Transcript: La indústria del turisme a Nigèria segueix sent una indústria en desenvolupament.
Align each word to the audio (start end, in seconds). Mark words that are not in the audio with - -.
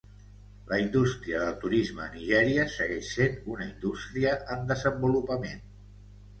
La 0.69 0.77
indústria 0.83 1.41
del 1.43 1.59
turisme 1.65 2.01
a 2.07 2.09
Nigèria 2.15 2.65
segueix 2.77 3.13
sent 3.19 3.39
una 3.57 3.69
indústria 3.69 4.35
en 4.57 4.67
desenvolupament. 4.75 5.67